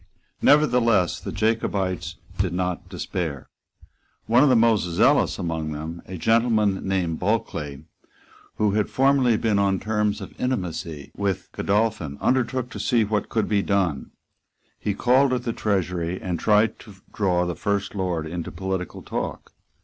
Nevertheless, 0.41 1.19
the 1.19 1.31
Jacobites 1.31 2.15
did 2.39 2.53
not 2.55 2.89
despair. 2.89 3.49
One 4.25 4.41
of 4.41 4.49
the 4.49 4.55
most 4.55 4.83
zealous 4.85 5.37
among 5.37 5.73
them, 5.73 6.01
a 6.07 6.17
gentleman 6.17 6.87
named 6.87 7.19
Bulkeley, 7.19 7.83
who 8.55 8.71
had 8.71 8.89
formerly 8.89 9.37
been 9.37 9.59
on 9.59 9.79
terms 9.79 10.19
of 10.19 10.33
intimacy 10.41 11.11
with 11.15 11.51
Godolphin, 11.51 12.17
undertook 12.19 12.71
to 12.71 12.79
see 12.79 13.03
what 13.03 13.29
could 13.29 13.47
be 13.47 13.61
done. 13.61 14.09
He 14.79 14.95
called 14.95 15.33
at 15.33 15.43
the 15.43 15.53
Treasury, 15.53 16.19
and 16.19 16.39
tried 16.39 16.79
to 16.79 16.95
draw 17.13 17.45
the 17.45 17.55
First 17.55 17.93
Lord 17.93 18.25
into 18.25 18.51
political 18.51 19.03
talk. 19.03 19.51